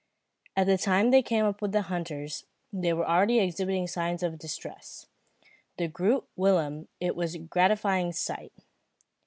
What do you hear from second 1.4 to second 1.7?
up